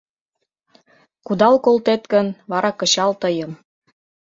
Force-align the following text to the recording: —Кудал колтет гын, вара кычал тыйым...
—Кудал 1.25 1.55
колтет 1.65 2.03
гын, 2.13 2.27
вара 2.51 2.71
кычал 2.79 3.11
тыйым... 3.21 3.51